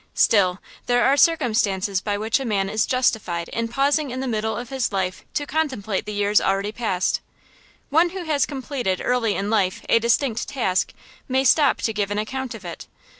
Still 0.15 0.57
there 0.87 1.05
are 1.05 1.15
circumstances 1.15 2.01
by 2.01 2.17
which 2.17 2.39
a 2.39 2.43
man 2.43 2.71
is 2.71 2.87
justified 2.87 3.49
in 3.49 3.67
pausing 3.67 4.09
in 4.09 4.19
the 4.19 4.27
middle 4.27 4.57
of 4.57 4.69
his 4.69 4.91
life 4.91 5.23
to 5.35 5.45
contemplate 5.45 6.07
the 6.07 6.11
years 6.11 6.41
already 6.41 6.71
passed. 6.71 7.21
One 7.91 8.09
who 8.09 8.23
has 8.23 8.47
completed 8.47 8.99
early 9.05 9.35
in 9.35 9.51
life 9.51 9.83
a 9.89 9.99
distinct 9.99 10.47
task 10.49 10.93
may 11.27 11.43
stop 11.43 11.83
to 11.83 11.93
give 11.93 12.09
an 12.09 12.17
account 12.17 12.55
of 12.55 12.65
it. 12.65 12.87